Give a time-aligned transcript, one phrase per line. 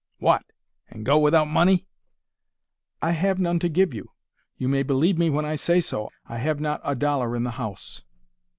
[0.17, 0.43] "What,
[0.89, 1.85] and go without money!"
[3.03, 4.09] "I have none to give you.
[4.57, 6.09] You may believe me when I say so.
[6.25, 8.01] I have not a dollar in the house."